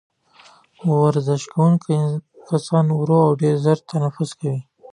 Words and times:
ورزش 1.01 1.41
کوونکي 1.53 1.97
کسان 2.47 2.85
ورو 2.99 3.17
او 3.27 3.31
ډېر 3.41 3.55
ژور 3.63 3.79
تنفس 3.91 4.29
کوي. 4.39 4.59